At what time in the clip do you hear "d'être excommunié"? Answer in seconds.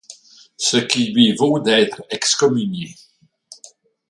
1.59-2.95